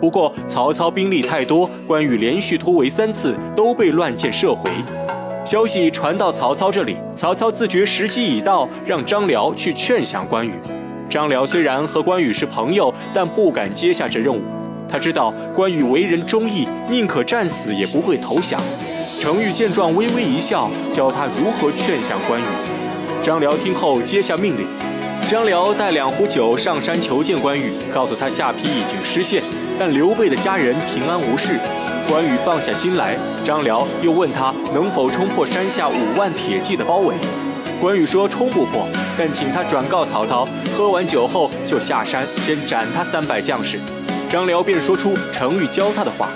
[0.00, 4.70] 不过曹操兵力太多，关羽连续突围三次都被乱箭射回。
[5.44, 10.52] 消息传到曹操这里，曹操自觉时机已到，让张辽去劝降关羽。
[11.08, 14.40] 张辽虽然和关羽是朋友，但不敢接下这任务。
[14.90, 18.60] 他知道关羽为人忠义，宁可战死也不会投降。
[19.20, 22.44] 程昱见状微微一笑，教他如何劝降关羽。
[23.22, 24.66] 张辽听后接下命令。
[25.28, 29.42] 张辽带两壶酒上山求见关羽，告诉他下邳已经失陷，
[29.78, 31.58] 但刘备的家人平安无事。
[32.08, 33.14] 关羽放下心来。
[33.44, 37.14] 张辽又问他能否冲破山下五万铁骑的包围。
[37.78, 38.88] 关羽说冲不破，
[39.18, 43.78] 但请他转告曹操，喝完酒后就下山，先斩他三百将士。
[44.30, 46.30] 张辽便说出程昱教他的话。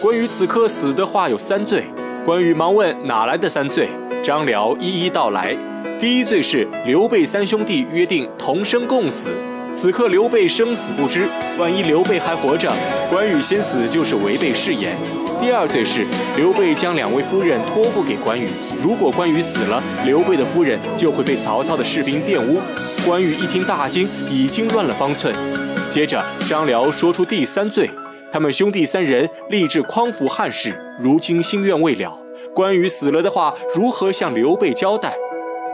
[0.00, 1.82] 关羽此刻死的话有三罪。
[2.24, 3.88] 关羽忙问哪来的三罪，
[4.22, 5.56] 张辽一一道来。
[5.98, 9.30] 第一罪是刘备三兄弟约定同生共死，
[9.74, 11.26] 此刻刘备生死不知，
[11.58, 12.70] 万一刘备还活着，
[13.10, 14.94] 关羽先死就是违背誓言。
[15.40, 16.04] 第二罪是
[16.36, 18.46] 刘备将两位夫人托付给关羽，
[18.82, 22.60] 如果关羽死了，刘备的夫人就会被曹操的士兵玷污。
[23.06, 25.34] 关羽一听大惊，已经乱了方寸。
[25.88, 27.88] 接着张辽说出第三罪。
[28.30, 32.18] 他们兄弟三人立志匡扶汉室，如今心愿未了。
[32.54, 35.14] 关羽死了的话，如何向刘备交代？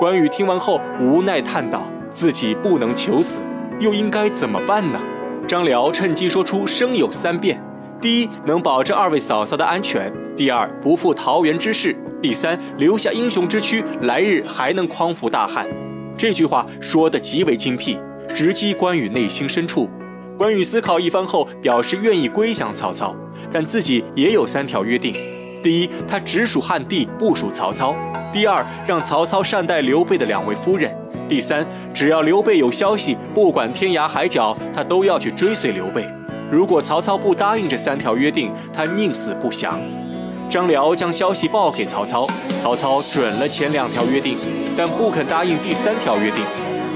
[0.02, 3.40] 关羽听完后无奈叹道：“自己不能求死，
[3.78, 5.00] 又应该怎么办呢？”
[5.46, 7.62] 张辽趁机说出生有三变：
[8.00, 15.68] 第一，能保证二位嫂嫂的安全；第二，不负桃园之事；第三，留下英雄之躯，来日还能匡扶大汉。
[16.16, 17.96] 这句话说得极为精辟，
[18.34, 19.88] 直击关羽内心深处。
[20.36, 23.14] 关羽思考一番后，表示愿意归降曹操，
[23.52, 25.14] 但自己也有三条约定：
[25.62, 27.94] 第一，他只属汉帝，不属曹操；
[28.32, 30.90] 第二，让曹操善待刘备的两位夫人；
[31.28, 36.04] 第三，只要刘备有消息，不管天涯海角，他都要去追随刘备。
[36.50, 39.80] 如果曹操不答应这三条约定，他宁死不降。
[40.50, 42.26] 张辽将消息报给曹操，
[42.60, 44.36] 曹操准了前两条约定，
[44.76, 46.44] 但不肯答应第三条约定。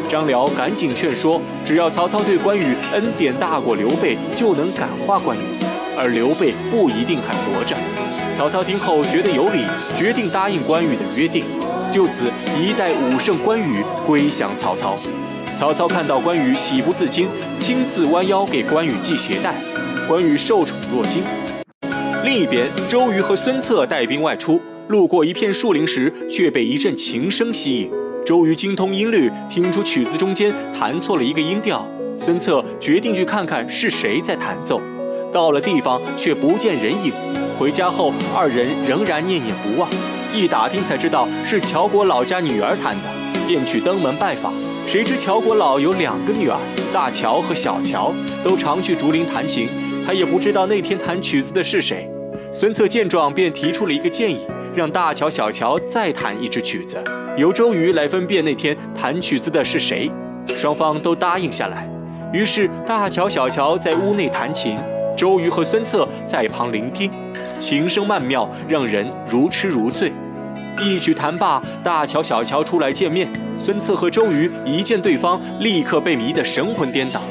[0.09, 5.41] 张辽赶紧劝说，只要曹操对关羽恩典大过刘备，就能感化关羽，
[5.97, 7.77] 而刘备不一定还活着。
[8.37, 9.65] 曹操听后觉得有理，
[9.97, 11.45] 决定答应关羽的约定，
[11.91, 12.31] 就此
[12.61, 14.95] 一代武圣关羽归降曹操。
[15.59, 19.55] 曹操看到关羽喜不自禁，亲自弯腰给关羽系鞋带，
[20.07, 21.23] 关羽受宠若惊。
[22.25, 27.91] 另一边，周瑜和孙策带兵外出，路过一片树林时，却被一阵琴声吸引。
[28.27, 31.89] 周瑜精通音律，听出曲子中间弹错了一个音调。
[32.21, 34.81] 孙策决定去看看是谁在弹奏。
[35.37, 37.13] 到了地方，却不见人影。
[37.59, 39.87] 回家后，二人仍然念念不忘。
[40.33, 43.09] 一打听才知道是乔国老家女儿弹的，
[43.47, 44.51] 便去登门拜访。
[44.87, 46.57] 谁知乔国老有两个女儿，
[46.91, 49.69] 大乔和小乔，都常去竹林弹琴。
[50.07, 52.09] 他也不知道那天弹曲子的是谁。
[52.51, 54.41] 孙策见状，便提出了一个建议。
[54.75, 56.97] 让大乔、小乔再弹一支曲子，
[57.37, 60.11] 由周瑜来分辨那天弹曲子的是谁。
[60.57, 61.87] 双方都答应下来。
[62.33, 64.79] 于是大乔、小乔在屋内弹琴，
[65.17, 67.11] 周瑜和孙策在旁聆听，
[67.59, 70.13] 琴声曼妙，让人如痴如醉。
[70.79, 73.27] 一曲弹罢，大乔、小乔出来见面。
[73.65, 77.23] 孙策和周瑜一见对方，立刻被迷得神魂颠倒。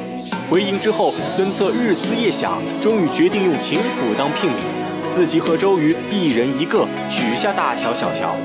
[0.49, 4.63] 回营之后，孙策日思夜想，终于决定用琴谱当聘礼。
[5.11, 8.35] 自己和周瑜一人一个取下大乔、小乔。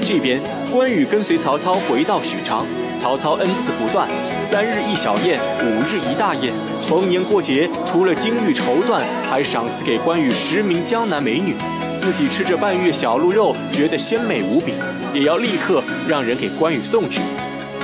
[0.00, 0.40] 这边
[0.72, 2.66] 关羽跟随曹操回到许昌，
[2.98, 4.08] 曹操恩赐不断，
[4.40, 6.52] 三日一小宴，五日一大宴。
[6.88, 11.54] 逢年过节，除了金玉绸缎，还赏赐给关羽十名江南美女。
[11.96, 14.74] 自己吃着半月小鹿肉，觉得鲜美无比，
[15.14, 17.20] 也要立刻让人给关羽送去。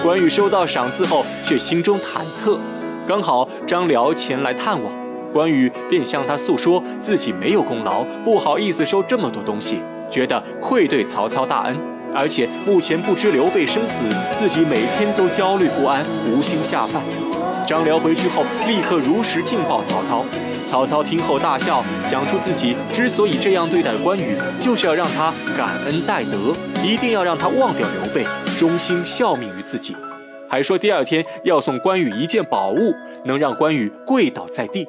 [0.02, 2.58] 关羽收到赏赐后，却心中忐忑。
[3.06, 4.92] 刚好张辽前来探望。
[5.32, 11.76] 关羽便向他诉说自己没有功劳，不好意思收这么多东西，觉得愧对曹操大恩，
[12.14, 14.04] 而且目前不知刘备生死，
[14.38, 17.02] 自己每天都焦虑不安，无心下饭。
[17.66, 20.24] 张辽回去后，立刻如实敬报曹操。
[20.66, 28.24] 曹操听后大笑，讲出自己之所以这样对待关羽，就是要让他感恩戴德，一定要让他忘掉刘备，
[28.58, 29.94] 忠心效命于自己。
[30.48, 32.94] 还说第二天要送关羽一件宝物，
[33.24, 34.86] 能让关羽跪倒在地。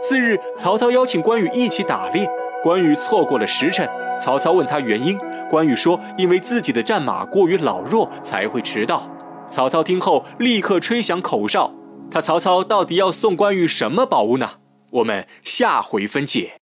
[0.00, 2.28] 次日，曹操邀请关羽一起打猎，
[2.62, 3.88] 关羽错过了时辰。
[4.20, 5.18] 曹操问他原因，
[5.50, 9.08] 关羽说：“因为自己的战马过于老弱，才会迟到。”
[9.48, 11.72] 曹操听后立刻吹响口哨。
[12.10, 14.50] 他曹操到底要送关羽什么宝物呢？
[14.90, 16.60] 我们下回分解。